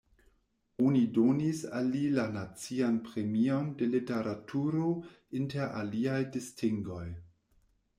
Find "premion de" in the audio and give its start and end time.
3.11-3.91